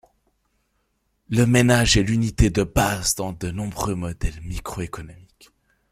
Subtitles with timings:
[1.29, 5.51] Le ménage est l'unité de base dans de nombreux modèles microéconomiques.